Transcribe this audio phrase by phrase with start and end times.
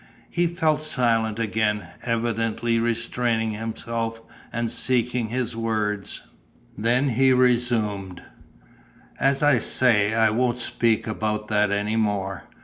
[0.31, 4.19] He fell silent again, evidently restraining himself
[4.51, 6.23] and seeking his words.
[6.75, 8.23] Then he resumed:
[9.19, 12.45] "As I say, I won't speak about that any more.